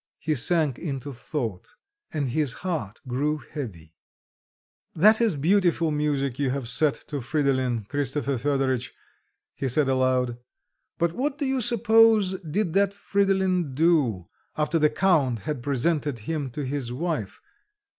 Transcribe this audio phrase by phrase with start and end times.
[0.17, 1.67] He sank into thought
[2.11, 3.93] and his heart grew heavy.
[4.95, 8.93] "That is beautiful music you have set to Fridolin, Christopher Fedoritch,"
[9.53, 10.39] he said aloud,
[10.97, 14.27] "but what do you suppose, did that Fridolin do,
[14.57, 17.39] after the Count had presented him to his wife...